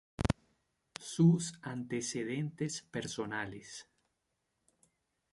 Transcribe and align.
Sus 0.99 1.53
antecedentes 1.61 2.81
personales. 2.81 3.87